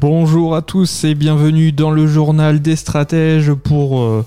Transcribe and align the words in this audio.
Bonjour 0.00 0.54
à 0.54 0.60
tous 0.60 1.04
et 1.04 1.14
bienvenue 1.14 1.72
dans 1.72 1.90
le 1.90 2.06
journal 2.06 2.60
des 2.60 2.76
stratèges 2.76 3.54
pour 3.54 4.00
euh, 4.00 4.26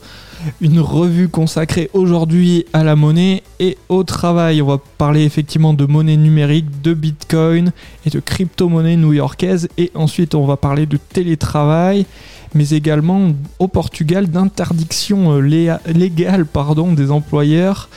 une 0.61 0.79
revue 0.79 1.29
consacrée 1.29 1.91
aujourd'hui 1.93 2.65
à 2.73 2.83
la 2.83 2.95
monnaie 2.95 3.43
et 3.59 3.77
au 3.87 4.03
travail. 4.03 4.63
On 4.63 4.67
va 4.67 4.79
parler 4.97 5.25
effectivement 5.25 5.75
de 5.75 5.85
monnaie 5.85 6.17
numérique, 6.17 6.81
de 6.81 6.95
Bitcoin 6.95 7.71
et 8.03 8.09
de 8.09 8.19
crypto-monnaie 8.19 8.95
new-yorkaise 8.95 9.67
et 9.77 9.91
ensuite 9.93 10.33
on 10.33 10.47
va 10.47 10.57
parler 10.57 10.87
de 10.87 10.97
télétravail 10.97 12.07
mais 12.55 12.71
également 12.71 13.31
au 13.59 13.67
Portugal 13.67 14.27
d'interdiction 14.27 15.33
euh, 15.33 15.39
légale 15.85 16.47
des 16.95 17.11
employeurs 17.11 17.89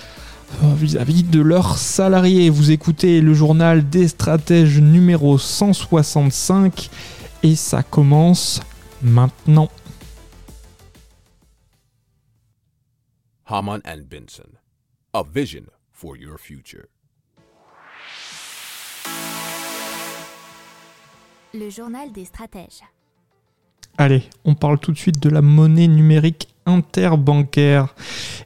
euh, 0.63 0.67
vis-à-vis 0.77 1.23
de 1.23 1.41
leurs 1.41 1.79
salariés. 1.79 2.51
Vous 2.51 2.71
écoutez 2.71 3.23
le 3.23 3.33
journal 3.33 3.89
des 3.89 4.09
stratèges 4.09 4.79
numéro 4.79 5.39
165 5.39 6.91
et 7.43 7.57
ça 7.57 7.83
commence 7.83 8.61
maintenant. 9.03 9.69
Haman 13.47 13.81
and 13.85 14.03
Benson, 14.09 14.59
a 15.13 15.23
vision 15.23 15.65
for 15.91 16.17
your 16.17 16.39
future. 16.39 16.87
Le 21.55 21.69
journal 21.69 22.13
des 22.13 22.25
stratèges. 22.25 22.83
Allez, 23.99 24.23
on 24.45 24.55
parle 24.55 24.79
tout 24.79 24.93
de 24.93 24.97
suite 24.97 25.21
de 25.21 25.29
la 25.29 25.43
monnaie 25.43 25.89
numérique 25.89 26.49
interbancaire. 26.65 27.95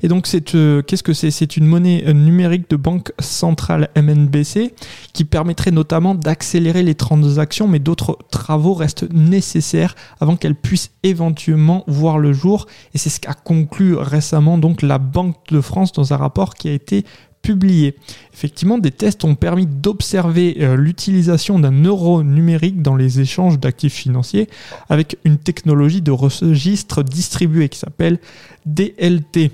Et 0.03 0.09
donc, 0.09 0.27
c'est 0.27 0.55
euh, 0.55 0.83
qu'est-ce 0.83 1.03
que 1.03 1.13
c'est? 1.13 1.31
C'est 1.31 1.57
une 1.57 1.67
monnaie 1.67 2.05
euh, 2.07 2.13
numérique 2.13 2.69
de 2.71 2.77
banque 2.77 3.13
centrale 3.19 3.89
MNBC 3.97 4.75
qui 5.13 5.25
permettrait 5.25 5.71
notamment 5.71 6.15
d'accélérer 6.15 6.83
les 6.83 6.95
transactions, 6.95 7.69
mais 7.69 7.79
d'autres 7.79 8.19
travaux 8.31 8.75
restent 8.75 9.11
nécessaires 9.13 9.95
avant 10.21 10.37
qu'elle 10.37 10.55
puisse 10.55 10.91
éventuellement 11.03 11.85
voir 11.87 12.19
le 12.19 12.33
jour. 12.33 12.67
Et 12.95 12.99
c'est 12.99 13.11
ce 13.11 13.21
qu'a 13.21 13.35
conclu 13.35 13.95
récemment 13.95 14.59
donc 14.59 14.83
la 14.83 14.99
Banque 14.99 15.37
de 15.51 15.61
France 15.61 15.93
dans 15.93 16.13
un 16.13 16.17
rapport 16.17 16.55
qui 16.55 16.69
a 16.69 16.73
été 16.73 17.05
publié. 17.47 17.95
Effectivement, 18.35 18.77
des 18.77 18.91
tests 18.91 19.23
ont 19.23 19.37
permis 19.37 19.67
d'observer 19.67 20.57
euh, 20.61 20.77
l'utilisation 20.77 21.61
d'un 21.61 21.85
euro 21.85 22.25
numérique 22.25 22.83
dans 22.83 22.97
les 22.97 23.21
échanges 23.21 23.61
d'actifs 23.61 23.95
financiers 23.95 24.49
avec 24.89 25.17
une 25.25 25.39
technologie 25.39 26.03
de 26.03 26.11
registre 26.11 27.05
distribué 27.05 27.69
qui 27.69 27.79
s'appelle 27.79 28.19
DLT 28.67 29.53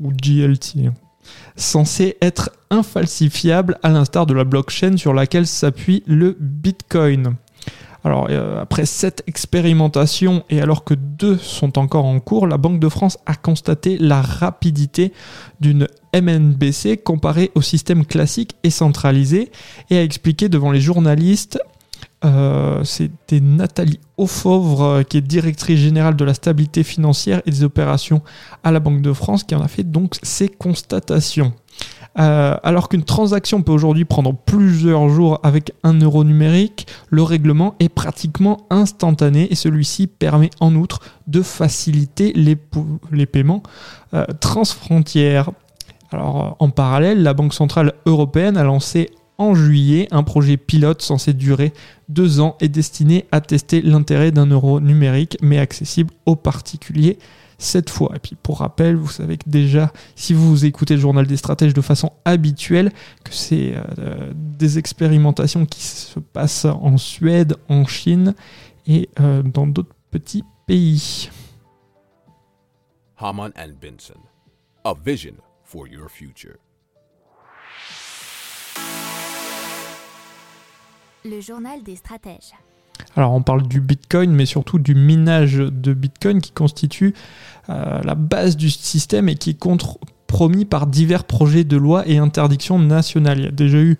ou 0.00 0.12
GLT, 0.12 0.90
censé 1.56 2.16
être 2.20 2.50
infalsifiable 2.70 3.78
à 3.82 3.90
l'instar 3.90 4.26
de 4.26 4.34
la 4.34 4.44
blockchain 4.44 4.96
sur 4.96 5.14
laquelle 5.14 5.46
s'appuie 5.46 6.02
le 6.06 6.36
Bitcoin. 6.38 7.36
Alors, 8.04 8.28
euh, 8.30 8.62
après 8.62 8.86
cette 8.86 9.24
expérimentation 9.26 10.44
et 10.50 10.60
alors 10.60 10.84
que 10.84 10.94
deux 10.94 11.36
sont 11.36 11.78
encore 11.78 12.04
en 12.04 12.20
cours, 12.20 12.46
la 12.46 12.56
Banque 12.56 12.78
de 12.78 12.88
France 12.88 13.18
a 13.26 13.34
constaté 13.34 13.98
la 13.98 14.22
rapidité 14.22 15.12
d'une 15.60 15.88
MNBC 16.14 16.98
comparée 16.98 17.50
au 17.54 17.60
système 17.60 18.06
classique 18.06 18.56
et 18.62 18.70
centralisé 18.70 19.50
et 19.90 19.98
a 19.98 20.02
expliqué 20.02 20.48
devant 20.48 20.70
les 20.70 20.80
journalistes 20.80 21.58
euh, 22.24 22.82
c'était 22.82 23.40
Nathalie 23.40 24.00
Aufovre, 24.16 24.82
euh, 24.82 25.02
qui 25.04 25.18
est 25.18 25.20
directrice 25.20 25.78
générale 25.78 26.16
de 26.16 26.24
la 26.24 26.34
stabilité 26.34 26.82
financière 26.82 27.42
et 27.46 27.50
des 27.50 27.62
opérations 27.62 28.22
à 28.64 28.72
la 28.72 28.80
Banque 28.80 29.02
de 29.02 29.12
France, 29.12 29.44
qui 29.44 29.54
en 29.54 29.62
a 29.62 29.68
fait 29.68 29.84
donc 29.84 30.16
ces 30.22 30.48
constatations. 30.48 31.52
Euh, 32.18 32.56
alors 32.64 32.88
qu'une 32.88 33.04
transaction 33.04 33.62
peut 33.62 33.70
aujourd'hui 33.70 34.04
prendre 34.04 34.34
plusieurs 34.34 35.08
jours 35.08 35.38
avec 35.44 35.72
un 35.84 35.94
euro 36.00 36.24
numérique, 36.24 36.88
le 37.08 37.22
règlement 37.22 37.76
est 37.78 37.88
pratiquement 37.88 38.66
instantané 38.70 39.52
et 39.52 39.54
celui-ci 39.54 40.08
permet 40.08 40.50
en 40.58 40.74
outre 40.74 41.00
de 41.28 41.42
faciliter 41.42 42.32
les, 42.34 42.56
les 43.12 43.26
paiements 43.26 43.62
transfrontières. 44.40 45.50
Alors, 46.10 46.56
en 46.58 46.70
parallèle, 46.70 47.22
la 47.22 47.34
Banque 47.34 47.52
Centrale 47.54 47.92
Européenne 48.06 48.56
a 48.56 48.64
lancé 48.64 49.10
en 49.38 49.54
juillet 49.54 50.08
un 50.10 50.22
projet 50.22 50.56
pilote 50.56 51.00
censé 51.00 51.32
durer 51.32 51.72
deux 52.08 52.40
ans 52.40 52.56
et 52.60 52.68
destiné 52.68 53.26
à 53.32 53.40
tester 53.40 53.80
l'intérêt 53.80 54.32
d'un 54.32 54.46
euro 54.46 54.80
numérique 54.80 55.38
mais 55.40 55.58
accessible 55.58 56.12
aux 56.26 56.36
particuliers 56.36 57.18
cette 57.58 57.90
fois. 57.90 58.12
Et 58.14 58.18
puis 58.20 58.36
pour 58.40 58.60
rappel, 58.60 58.96
vous 58.96 59.10
savez 59.10 59.36
que 59.36 59.48
déjà, 59.48 59.92
si 60.14 60.32
vous 60.32 60.64
écoutez 60.64 60.94
le 60.94 61.00
journal 61.00 61.26
des 61.26 61.36
stratèges 61.36 61.74
de 61.74 61.80
façon 61.80 62.12
habituelle, 62.24 62.92
que 63.24 63.34
c'est 63.34 63.74
euh, 63.98 64.32
des 64.34 64.78
expérimentations 64.78 65.66
qui 65.66 65.82
se 65.82 66.20
passent 66.20 66.64
en 66.64 66.96
Suède, 66.96 67.56
en 67.68 67.84
Chine 67.84 68.34
et 68.86 69.08
euh, 69.20 69.42
dans 69.42 69.66
d'autres 69.66 69.94
petits 70.10 70.44
pays. 70.66 71.30
A 74.84 74.94
vision 74.94 75.34
for 75.64 75.86
your 75.88 76.08
future. 76.08 76.56
Le 81.24 81.40
journal 81.40 81.82
des 81.82 81.96
stratèges. 81.96 82.54
Alors 83.16 83.32
on 83.32 83.42
parle 83.42 83.66
du 83.66 83.80
Bitcoin, 83.80 84.32
mais 84.32 84.46
surtout 84.46 84.78
du 84.78 84.94
minage 84.94 85.56
de 85.56 85.92
Bitcoin 85.92 86.40
qui 86.40 86.52
constitue 86.52 87.14
euh, 87.68 88.00
la 88.02 88.14
base 88.14 88.56
du 88.56 88.70
système 88.70 89.28
et 89.28 89.34
qui 89.34 89.50
est 89.50 89.58
compromis 89.58 90.64
par 90.64 90.86
divers 90.86 91.24
projets 91.24 91.64
de 91.64 91.76
loi 91.76 92.06
et 92.06 92.18
interdictions 92.18 92.78
nationales. 92.78 93.38
Il 93.38 93.44
y 93.44 93.48
a 93.48 93.52
déjà 93.52 93.78
eu 93.78 93.98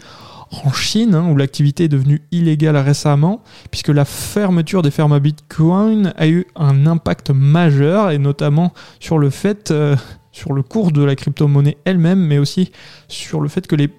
en 0.64 0.72
Chine, 0.72 1.14
hein, 1.14 1.28
où 1.28 1.36
l'activité 1.36 1.84
est 1.84 1.88
devenue 1.88 2.22
illégale 2.30 2.76
récemment, 2.76 3.42
puisque 3.70 3.88
la 3.88 4.04
fermeture 4.04 4.82
des 4.82 4.90
fermes 4.90 5.12
à 5.12 5.20
Bitcoin 5.20 6.14
a 6.16 6.28
eu 6.28 6.46
un 6.56 6.86
impact 6.86 7.30
majeur, 7.30 8.10
et 8.10 8.18
notamment 8.18 8.72
sur 9.00 9.18
le 9.18 9.30
fait, 9.30 9.70
euh, 9.70 9.96
sur 10.32 10.52
le 10.52 10.62
cours 10.62 10.92
de 10.92 11.02
la 11.02 11.16
crypto-monnaie 11.16 11.76
elle-même, 11.84 12.20
mais 12.20 12.38
aussi 12.38 12.70
sur 13.08 13.40
le 13.40 13.48
fait 13.48 13.66
que 13.66 13.76
les 13.76 13.90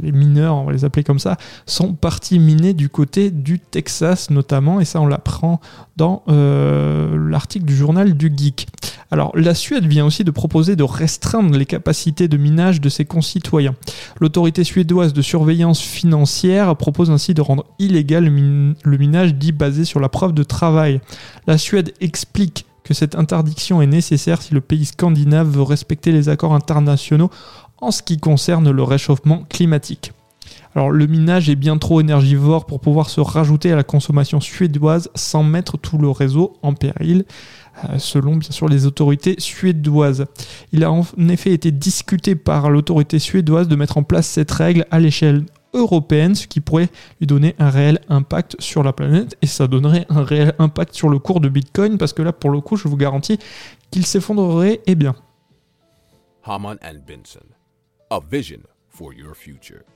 les 0.00 0.12
mineurs, 0.12 0.56
on 0.56 0.64
va 0.64 0.72
les 0.72 0.84
appeler 0.84 1.04
comme 1.04 1.18
ça, 1.18 1.36
sont 1.66 1.94
partis 1.94 2.38
miner 2.38 2.74
du 2.74 2.88
côté 2.88 3.30
du 3.30 3.58
Texas 3.58 4.30
notamment, 4.30 4.80
et 4.80 4.84
ça 4.84 5.00
on 5.00 5.06
l'apprend 5.06 5.60
dans 5.96 6.22
euh, 6.28 7.16
l'article 7.30 7.64
du 7.64 7.76
journal 7.76 8.14
du 8.14 8.32
Geek. 8.34 8.66
Alors 9.10 9.30
la 9.36 9.54
Suède 9.54 9.86
vient 9.86 10.06
aussi 10.06 10.24
de 10.24 10.30
proposer 10.30 10.74
de 10.74 10.82
restreindre 10.82 11.56
les 11.56 11.66
capacités 11.66 12.28
de 12.28 12.36
minage 12.36 12.80
de 12.80 12.88
ses 12.88 13.04
concitoyens. 13.04 13.74
L'autorité 14.20 14.64
suédoise 14.64 15.12
de 15.12 15.22
surveillance 15.22 15.80
financière 15.80 16.74
propose 16.76 17.10
ainsi 17.10 17.34
de 17.34 17.42
rendre 17.42 17.66
illégal 17.78 18.24
le 18.24 18.98
minage 18.98 19.34
dit 19.34 19.52
basé 19.52 19.84
sur 19.84 20.00
la 20.00 20.08
preuve 20.08 20.32
de 20.32 20.42
travail. 20.42 21.00
La 21.46 21.58
Suède 21.58 21.92
explique 22.00 22.66
que 22.84 22.94
cette 22.94 23.14
interdiction 23.14 23.80
est 23.80 23.86
nécessaire 23.86 24.42
si 24.42 24.54
le 24.54 24.60
pays 24.60 24.84
scandinave 24.84 25.48
veut 25.48 25.62
respecter 25.62 26.12
les 26.12 26.28
accords 26.28 26.54
internationaux 26.54 27.30
en 27.82 27.90
ce 27.90 28.02
qui 28.02 28.16
concerne 28.16 28.70
le 28.70 28.82
réchauffement 28.82 29.42
climatique. 29.50 30.12
Alors 30.74 30.90
le 30.90 31.06
minage 31.06 31.50
est 31.50 31.56
bien 31.56 31.76
trop 31.76 32.00
énergivore 32.00 32.64
pour 32.64 32.80
pouvoir 32.80 33.10
se 33.10 33.20
rajouter 33.20 33.72
à 33.72 33.76
la 33.76 33.82
consommation 33.82 34.40
suédoise 34.40 35.10
sans 35.14 35.42
mettre 35.42 35.76
tout 35.76 35.98
le 35.98 36.08
réseau 36.08 36.54
en 36.62 36.72
péril, 36.72 37.26
euh, 37.84 37.98
selon 37.98 38.36
bien 38.36 38.50
sûr 38.50 38.68
les 38.68 38.86
autorités 38.86 39.34
suédoises. 39.38 40.24
Il 40.72 40.82
a 40.84 40.90
en 40.90 41.04
effet 41.28 41.52
été 41.52 41.70
discuté 41.70 42.36
par 42.36 42.70
l'autorité 42.70 43.18
suédoise 43.18 43.68
de 43.68 43.76
mettre 43.76 43.98
en 43.98 44.02
place 44.02 44.26
cette 44.26 44.50
règle 44.50 44.86
à 44.90 44.98
l'échelle 44.98 45.44
européenne, 45.74 46.34
ce 46.34 46.46
qui 46.46 46.60
pourrait 46.60 46.88
lui 47.20 47.26
donner 47.26 47.54
un 47.58 47.68
réel 47.68 48.00
impact 48.08 48.56
sur 48.58 48.82
la 48.82 48.92
planète 48.92 49.36
et 49.42 49.46
ça 49.46 49.66
donnerait 49.66 50.06
un 50.08 50.22
réel 50.22 50.54
impact 50.58 50.94
sur 50.94 51.08
le 51.08 51.18
cours 51.18 51.40
de 51.40 51.48
Bitcoin 51.48 51.98
parce 51.98 52.12
que 52.12 52.22
là 52.22 52.32
pour 52.32 52.50
le 52.50 52.60
coup 52.60 52.76
je 52.76 52.88
vous 52.88 52.96
garantis 52.96 53.38
qu'il 53.90 54.06
s'effondrerait 54.06 54.80
et 54.86 54.94
bien. 54.94 55.14
And 56.44 56.98
Benson, 57.06 57.46
a 58.12 58.20
vision 58.20 58.62
for 58.90 59.14
your 59.14 59.34
future. 59.34 59.86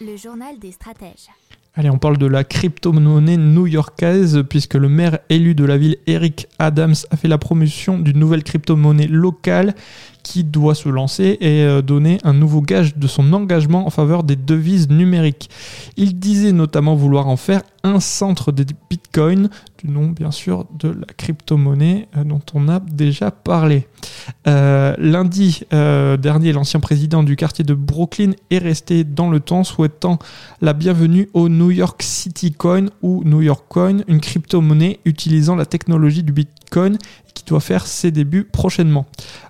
Le 0.00 0.16
journal 0.16 0.58
des 0.58 0.72
stratèges. 0.72 1.28
Allez, 1.74 1.88
on 1.88 1.96
parle 1.96 2.18
de 2.18 2.26
la 2.26 2.44
crypto-monnaie 2.44 3.38
new-yorkaise, 3.38 4.42
puisque 4.46 4.74
le 4.74 4.90
maire 4.90 5.20
élu 5.30 5.54
de 5.54 5.64
la 5.64 5.78
ville, 5.78 5.96
Eric 6.06 6.46
Adams, 6.58 6.94
a 7.10 7.16
fait 7.16 7.28
la 7.28 7.38
promotion 7.38 7.98
d'une 7.98 8.18
nouvelle 8.18 8.44
crypto-monnaie 8.44 9.06
locale 9.06 9.74
qui 10.22 10.44
doit 10.44 10.74
se 10.74 10.88
lancer 10.88 11.36
et 11.40 11.62
euh, 11.62 11.82
donner 11.82 12.18
un 12.24 12.32
nouveau 12.32 12.60
gage 12.60 12.96
de 12.96 13.06
son 13.06 13.32
engagement 13.32 13.86
en 13.86 13.90
faveur 13.90 14.22
des 14.22 14.36
devises 14.36 14.88
numériques. 14.88 15.50
Il 15.96 16.18
disait 16.18 16.52
notamment 16.52 16.94
vouloir 16.94 17.28
en 17.28 17.36
faire 17.36 17.62
un 17.82 17.98
centre 17.98 18.52
des 18.52 18.64
bitcoins, 18.88 19.48
du 19.82 19.90
nom 19.90 20.06
bien 20.06 20.30
sûr 20.30 20.66
de 20.78 20.90
la 20.90 21.06
crypto-monnaie 21.16 22.08
euh, 22.16 22.24
dont 22.24 22.42
on 22.54 22.68
a 22.68 22.80
déjà 22.80 23.30
parlé. 23.30 23.88
Euh, 24.46 24.94
lundi 24.98 25.62
dernier, 25.70 26.52
l'ancien 26.52 26.80
président 26.80 27.22
du 27.22 27.36
quartier 27.36 27.64
de 27.64 27.74
Brooklyn 27.74 28.32
est 28.50 28.58
resté 28.58 29.04
dans 29.04 29.30
le 29.30 29.40
temps 29.40 29.64
souhaitant 29.64 30.18
la 30.60 30.72
bienvenue 30.72 31.28
au 31.34 31.48
New 31.62 31.70
York 31.70 32.02
City 32.02 32.50
Coin 32.50 32.86
ou 33.02 33.22
New 33.22 33.40
York 33.40 33.66
Coin, 33.68 33.98
une 34.08 34.20
crypto-monnaie 34.20 34.98
utilisant 35.04 35.54
la 35.54 35.64
technologie 35.64 36.24
du 36.24 36.32
bitcoin 36.32 36.98
qui 37.34 37.44
doit 37.44 37.60
faire 37.60 37.86
ses 37.86 38.10
débuts 38.10 38.42
prochainement. 38.42 39.06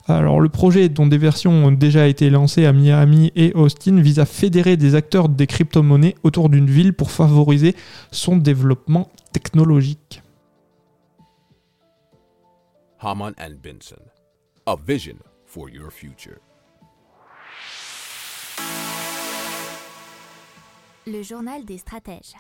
Alors 0.07 0.39
le 0.39 0.51
projet 0.51 0.91
dont 0.91 1.07
des 1.07 1.17
versions 1.17 1.53
ont 1.65 1.73
déjà 1.73 2.07
été 2.07 2.29
lancées 2.29 2.67
à 2.67 2.75
Miami 2.75 3.33
et 3.35 3.55
Austin 3.55 3.99
vise 3.99 4.19
à 4.19 4.27
fédérer 4.27 4.77
des 4.77 4.95
acteurs 4.95 5.31
des 5.31 5.47
crypto-monnaies 5.47 6.15
autour 6.23 6.51
d'une 6.51 6.69
ville 6.69 6.93
pour 6.93 7.11
favoriser 7.11 7.75
son 8.11 8.37
développement 8.37 9.09
technologique. 9.33 10.23
Haman 13.01 13.33
and 13.41 13.55
Benson, 13.63 14.03
a 14.67 14.77
vision 14.77 15.17
for 15.47 15.71
your 15.71 15.91
future. 15.91 16.41
Le 21.07 21.23
journal 21.23 21.65
des 21.65 21.79
stratèges. 21.79 22.37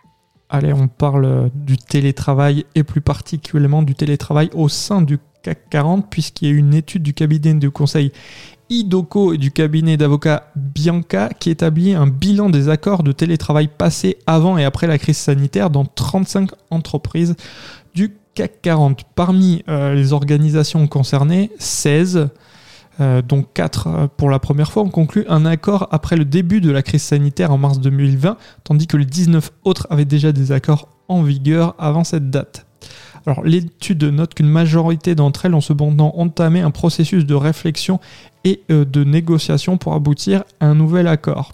Allez, 0.49 0.73
on 0.73 0.87
parle 0.87 1.51
du 1.53 1.77
télétravail 1.77 2.65
et 2.77 2.85
plus 2.85 3.01
particulièrement 3.01 3.83
du 3.83 3.97
télétravail 3.97 4.51
au 4.55 4.69
sein 4.69 5.03
du 5.03 5.19
CAC 5.43 5.69
40, 5.71 6.09
puisqu'il 6.09 6.49
y 6.49 6.53
a 6.53 6.55
une 6.55 6.73
étude 6.73 7.03
du 7.03 7.13
cabinet 7.13 7.55
de 7.55 7.69
conseil 7.69 8.13
Idoco 8.71 9.33
et 9.33 9.39
du 9.39 9.51
cabinet 9.51 9.97
d'avocats 9.97 10.53
Bianca 10.55 11.31
qui 11.31 11.51
établit 11.51 11.95
un 11.95 12.07
bilan 12.07 12.51
des 12.51 12.69
accords 12.69 13.03
de 13.03 13.11
télétravail 13.11 13.67
passés 13.67 14.19
avant 14.27 14.57
et 14.57 14.65
après 14.65 14.87
la 14.87 14.97
crise 14.97 15.19
sanitaire 15.19 15.69
dans 15.69 15.85
35 15.85 16.51
entreprises 16.71 17.35
du 17.95 18.15
CAC 18.35 18.63
40. 18.63 19.03
Parmi 19.17 19.65
euh, 19.69 19.95
les 19.95 20.13
organisations 20.13 20.87
concernées, 20.87 21.51
16, 21.59 22.29
euh, 23.01 23.23
dont 23.23 23.43
4 23.43 23.87
euh, 23.87 24.07
pour 24.17 24.29
la 24.29 24.39
première 24.39 24.71
fois, 24.71 24.83
ont 24.83 24.91
conclu 24.91 25.25
un 25.29 25.47
accord 25.47 25.89
après 25.91 26.17
le 26.17 26.25
début 26.25 26.61
de 26.61 26.71
la 26.71 26.83
crise 26.83 27.03
sanitaire 27.03 27.51
en 27.51 27.59
mars 27.59 27.81
2020, 27.81 28.37
tandis 28.65 28.87
que 28.87 28.97
les 28.97 29.07
19 29.07 29.51
autres 29.65 29.87
avaient 29.91 30.05
déjà 30.05 30.33
des 30.33 30.53
accords 30.53 30.89
en 31.09 31.23
vigueur 31.23 31.75
avant 31.79 32.05
cette 32.05 32.31
date. 32.31 32.67
Alors 33.27 33.43
l'étude 33.45 34.05
note 34.05 34.35
qu'une 34.35 34.49
majorité 34.49 35.15
d'entre 35.15 35.47
elles 35.47 35.55
ont 35.55 35.61
cependant 35.61 36.13
entamé 36.17 36.61
un 36.61 36.71
processus 36.71 37.25
de 37.25 37.35
réflexion 37.35 38.01
et 38.45 38.63
euh, 38.71 38.85
de 38.85 39.05
négociation 39.05 39.79
pour 39.79 39.95
aboutir 39.95 40.45
à 40.61 40.67
un 40.67 40.75
nouvel 40.75 41.07
accord. 41.07 41.53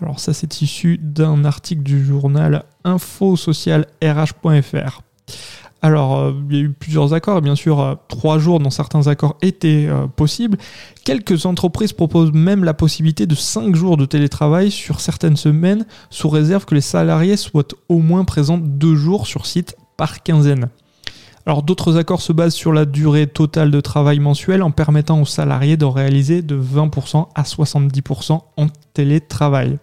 Alors 0.00 0.20
ça 0.20 0.32
c'est 0.32 0.60
issu 0.60 1.00
d'un 1.02 1.44
article 1.44 1.82
du 1.82 2.04
journal 2.04 2.62
infosocialrh.fr. 2.84 5.02
Alors, 5.80 6.18
euh, 6.18 6.32
il 6.50 6.56
y 6.56 6.60
a 6.60 6.62
eu 6.62 6.70
plusieurs 6.70 7.14
accords, 7.14 7.40
bien 7.40 7.54
sûr, 7.54 7.80
euh, 7.80 7.94
trois 8.08 8.38
jours 8.38 8.58
dans 8.58 8.70
certains 8.70 9.06
accords 9.06 9.36
étaient 9.42 9.88
possibles. 10.16 10.58
Quelques 11.04 11.46
entreprises 11.46 11.92
proposent 11.92 12.32
même 12.32 12.64
la 12.64 12.74
possibilité 12.74 13.26
de 13.26 13.34
cinq 13.34 13.76
jours 13.76 13.96
de 13.96 14.04
télétravail 14.04 14.70
sur 14.70 15.00
certaines 15.00 15.36
semaines, 15.36 15.86
sous 16.10 16.28
réserve 16.28 16.64
que 16.64 16.74
les 16.74 16.80
salariés 16.80 17.36
soient 17.36 17.68
au 17.88 17.98
moins 17.98 18.24
présents 18.24 18.58
deux 18.58 18.96
jours 18.96 19.26
sur 19.26 19.46
site 19.46 19.76
par 19.96 20.22
quinzaine. 20.22 20.68
Alors 21.48 21.62
d'autres 21.62 21.96
accords 21.96 22.20
se 22.20 22.34
basent 22.34 22.54
sur 22.54 22.74
la 22.74 22.84
durée 22.84 23.26
totale 23.26 23.70
de 23.70 23.80
travail 23.80 24.18
mensuel 24.18 24.62
en 24.62 24.70
permettant 24.70 25.22
aux 25.22 25.24
salariés 25.24 25.78
de 25.78 25.86
réaliser 25.86 26.42
de 26.42 26.60
20% 26.60 27.28
à 27.34 27.42
70% 27.42 28.40
en 28.58 28.66
télétravail. 28.92 29.78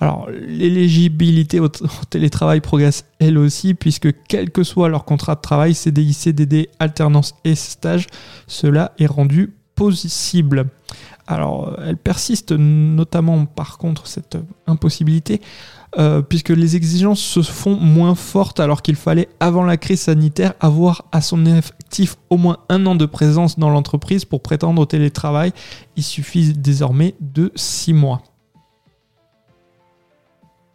Alors, 0.00 0.28
l'éligibilité 0.30 1.60
au, 1.60 1.68
télétravail 2.10 2.60
progresse 2.60 3.04
elle 3.18 3.38
aussi, 3.38 3.74
puisque 3.74 4.08
quel 4.28 4.50
que 4.50 4.62
soit 4.62 4.88
leur 4.88 5.04
contrat 5.04 5.34
de 5.34 5.40
travail, 5.40 5.74
CDI, 5.74 6.12
CDD, 6.12 6.68
alternance 6.78 7.34
et 7.44 7.54
stage, 7.54 8.06
cela 8.46 8.92
est 8.98 9.06
rendu 9.06 9.54
possible. 9.74 10.66
Alors, 11.26 11.76
elle 11.84 11.96
persiste 11.96 12.52
notamment 12.52 13.44
par 13.44 13.76
contre 13.76 14.06
cette 14.06 14.38
impossibilité 14.66 15.40
euh, 15.96 16.20
puisque 16.20 16.50
les 16.50 16.76
exigences 16.76 17.20
se 17.20 17.40
font 17.40 17.74
moins 17.76 18.14
fortes 18.14 18.60
alors 18.60 18.82
qu'il 18.82 18.96
fallait, 18.96 19.28
avant 19.40 19.64
la 19.64 19.78
crise 19.78 20.02
sanitaire, 20.02 20.52
avoir 20.60 21.06
à 21.12 21.22
son 21.22 21.46
effectif 21.46 22.16
au 22.28 22.36
moins 22.36 22.58
un 22.68 22.84
an 22.84 22.94
de 22.94 23.06
présence 23.06 23.58
dans 23.58 23.70
l'entreprise 23.70 24.26
pour 24.26 24.42
prétendre 24.42 24.82
au 24.82 24.86
télétravail. 24.86 25.52
Il 25.96 26.02
suffit 26.02 26.52
désormais 26.52 27.14
de 27.20 27.52
six 27.56 27.94
mois. 27.94 28.22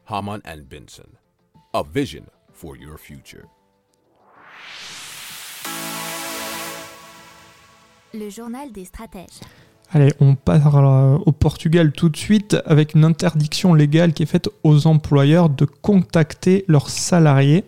Haman 0.05 0.41
and 0.45 0.67
Benson, 0.69 1.07
a 1.73 1.81
vision 1.81 2.25
for 2.51 2.75
your 2.75 2.97
future. 2.97 3.45
Le 8.13 8.29
journal 8.29 8.71
des 8.73 8.83
stratèges. 8.83 9.39
Allez, 9.93 10.11
on 10.19 10.35
part 10.35 10.75
euh, 10.75 11.17
au 11.25 11.31
Portugal 11.31 11.93
tout 11.93 12.09
de 12.09 12.17
suite 12.17 12.57
avec 12.65 12.95
une 12.95 13.05
interdiction 13.05 13.73
légale 13.73 14.11
qui 14.11 14.23
est 14.23 14.27
faite 14.27 14.49
aux 14.63 14.87
employeurs 14.87 15.49
de 15.49 15.63
contacter 15.65 16.65
leurs 16.67 16.89
salariés 16.89 17.63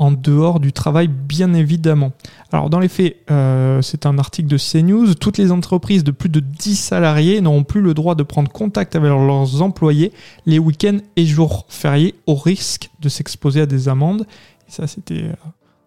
en 0.00 0.10
dehors 0.10 0.60
du 0.60 0.72
travail, 0.72 1.08
bien 1.08 1.52
évidemment. 1.52 2.12
Alors, 2.52 2.70
dans 2.70 2.80
les 2.80 2.88
faits, 2.88 3.18
euh, 3.30 3.82
c'est 3.82 4.06
un 4.06 4.18
article 4.18 4.48
de 4.48 4.56
CNews. 4.56 5.14
Toutes 5.14 5.36
les 5.36 5.52
entreprises 5.52 6.04
de 6.04 6.10
plus 6.10 6.30
de 6.30 6.40
10 6.40 6.74
salariés 6.74 7.42
n'auront 7.42 7.64
plus 7.64 7.82
le 7.82 7.92
droit 7.92 8.14
de 8.14 8.22
prendre 8.22 8.50
contact 8.50 8.96
avec 8.96 9.10
leurs 9.10 9.60
employés 9.60 10.12
les 10.46 10.58
week-ends 10.58 10.96
et 11.16 11.26
jours 11.26 11.66
fériés 11.68 12.14
au 12.26 12.34
risque 12.34 12.90
de 13.02 13.10
s'exposer 13.10 13.60
à 13.60 13.66
des 13.66 13.90
amendes. 13.90 14.22
Et 14.66 14.72
ça, 14.72 14.86
c'était 14.86 15.24
euh, 15.24 15.34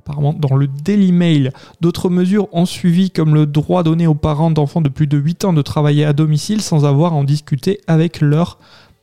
apparemment 0.01 0.33
dans 0.33 0.55
le 0.55 0.67
Daily 0.67 1.11
Mail. 1.11 1.51
D'autres 1.81 2.09
mesures 2.09 2.47
ont 2.53 2.67
suivi 2.67 3.09
comme 3.09 3.33
le 3.33 3.47
droit 3.47 3.81
donné 3.81 4.05
aux 4.05 4.13
parents 4.13 4.51
d'enfants 4.51 4.81
de 4.81 4.89
plus 4.89 5.07
de 5.07 5.17
8 5.17 5.45
ans 5.45 5.53
de 5.53 5.63
travailler 5.63 6.05
à 6.05 6.13
domicile 6.13 6.61
sans 6.61 6.85
avoir 6.85 7.13
à 7.13 7.15
en 7.15 7.23
discuter 7.23 7.81
avec 7.87 8.21
leur 8.21 8.59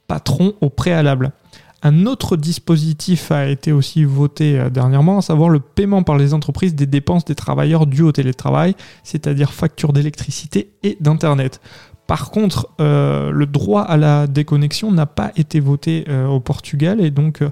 patron 0.06 0.54
au 0.60 0.70
préalable. 0.70 1.32
Un 1.82 2.04
autre 2.04 2.36
dispositif 2.36 3.32
a 3.32 3.46
été 3.46 3.72
aussi 3.72 4.04
voté 4.04 4.58
euh, 4.58 4.68
dernièrement, 4.68 5.18
à 5.18 5.22
savoir 5.22 5.48
le 5.48 5.60
paiement 5.60 6.02
par 6.02 6.18
les 6.18 6.34
entreprises 6.34 6.74
des 6.74 6.86
dépenses 6.86 7.24
des 7.24 7.34
travailleurs 7.34 7.86
dues 7.86 8.02
au 8.02 8.12
télétravail, 8.12 8.74
c'est-à-dire 9.02 9.52
factures 9.52 9.92
d'électricité 9.92 10.72
et 10.82 10.98
d'Internet. 11.00 11.60
Par 12.10 12.32
contre, 12.32 12.68
euh, 12.80 13.30
le 13.30 13.46
droit 13.46 13.82
à 13.82 13.96
la 13.96 14.26
déconnexion 14.26 14.90
n'a 14.90 15.06
pas 15.06 15.30
été 15.36 15.60
voté 15.60 16.06
euh, 16.08 16.26
au 16.26 16.40
Portugal 16.40 17.00
et 17.00 17.12
donc 17.12 17.40
euh, 17.40 17.50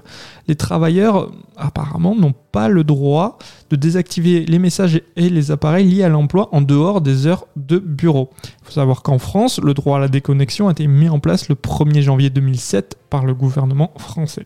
les 0.49 0.57
travailleurs 0.57 1.31
apparemment 1.55 2.13
n'ont 2.13 2.33
pas 2.33 2.67
le 2.67 2.83
droit 2.83 3.37
de 3.69 3.77
désactiver 3.77 4.45
les 4.45 4.59
messages 4.59 5.01
et 5.15 5.29
les 5.29 5.51
appareils 5.51 5.87
liés 5.87 6.03
à 6.03 6.09
l'emploi 6.09 6.49
en 6.51 6.59
dehors 6.59 6.99
des 6.99 7.25
heures 7.25 7.47
de 7.55 7.79
bureau. 7.79 8.31
Il 8.43 8.65
faut 8.65 8.71
savoir 8.73 9.01
qu'en 9.01 9.17
France, 9.17 9.61
le 9.63 9.73
droit 9.73 9.95
à 9.95 10.01
la 10.01 10.09
déconnexion 10.09 10.67
a 10.67 10.71
été 10.71 10.87
mis 10.87 11.07
en 11.07 11.19
place 11.19 11.47
le 11.47 11.55
1er 11.55 12.01
janvier 12.01 12.29
2007 12.29 12.97
par 13.09 13.25
le 13.25 13.33
gouvernement 13.33 13.93
français. 13.95 14.45